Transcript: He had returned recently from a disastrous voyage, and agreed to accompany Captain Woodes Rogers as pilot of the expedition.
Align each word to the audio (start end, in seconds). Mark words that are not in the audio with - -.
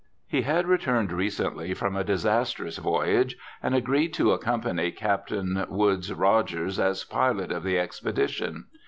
He 0.27 0.41
had 0.41 0.65
returned 0.65 1.11
recently 1.11 1.75
from 1.75 1.95
a 1.95 2.03
disastrous 2.03 2.77
voyage, 2.79 3.37
and 3.61 3.75
agreed 3.75 4.15
to 4.15 4.31
accompany 4.31 4.89
Captain 4.89 5.63
Woodes 5.69 6.11
Rogers 6.11 6.79
as 6.79 7.03
pilot 7.03 7.51
of 7.51 7.61
the 7.61 7.77
expedition. 7.77 8.65